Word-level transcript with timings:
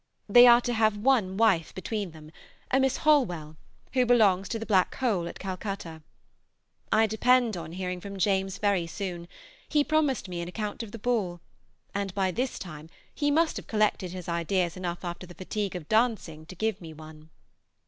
They 0.27 0.47
are 0.47 0.61
to 0.61 0.73
have 0.73 0.97
one 0.97 1.37
wife 1.37 1.75
between 1.75 2.09
them, 2.09 2.31
a 2.71 2.79
Miss 2.79 2.97
Holwell, 3.05 3.55
who 3.93 4.03
belongs 4.03 4.49
to 4.49 4.57
the 4.57 4.65
Black 4.65 4.95
Hole 4.95 5.27
at 5.27 5.37
Calcutta. 5.37 6.01
I 6.91 7.05
depend 7.05 7.55
on 7.55 7.73
hearing 7.73 8.01
from 8.01 8.17
James 8.17 8.57
very 8.57 8.87
soon; 8.87 9.27
he 9.69 9.83
promised 9.83 10.27
me 10.27 10.41
an 10.41 10.47
account 10.47 10.81
of 10.81 10.91
the 10.91 10.97
ball, 10.97 11.39
and 11.93 12.15
by 12.15 12.31
this 12.31 12.57
time 12.57 12.89
he 13.13 13.29
must 13.29 13.57
have 13.57 13.67
collected 13.67 14.11
his 14.11 14.27
ideas 14.27 14.75
enough 14.75 15.05
after 15.05 15.27
the 15.27 15.35
fatigue 15.35 15.75
of 15.75 15.87
dancing 15.87 16.47
to 16.47 16.55
give 16.55 16.81
me 16.81 16.93
one. 16.93 17.29